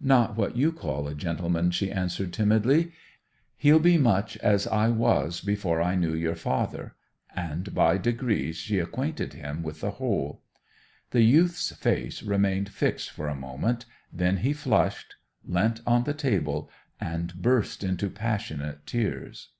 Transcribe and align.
'Not 0.00 0.34
what 0.34 0.56
you 0.56 0.72
call 0.72 1.06
a 1.06 1.14
gentleman,' 1.14 1.70
she 1.72 1.92
answered 1.92 2.32
timidly. 2.32 2.92
'He'll 3.58 3.78
be 3.78 3.98
much 3.98 4.38
as 4.38 4.66
I 4.66 4.88
was 4.88 5.42
before 5.42 5.82
I 5.82 5.94
knew 5.94 6.14
your 6.14 6.34
father;' 6.36 6.94
and 7.36 7.74
by 7.74 7.98
degrees 7.98 8.56
she 8.56 8.78
acquainted 8.78 9.34
him 9.34 9.62
with 9.62 9.82
the 9.82 9.90
whole. 10.00 10.40
The 11.10 11.20
youth's 11.20 11.74
face 11.76 12.22
remained 12.22 12.70
fixed 12.70 13.10
for 13.10 13.28
a 13.28 13.34
moment; 13.36 13.84
then 14.10 14.38
he 14.38 14.54
flushed, 14.54 15.16
leant 15.44 15.82
on 15.86 16.04
the 16.04 16.14
table, 16.14 16.70
and 16.98 17.34
burst 17.34 17.84
into 17.84 18.08
passionate 18.08 18.86
tears. 18.86 19.50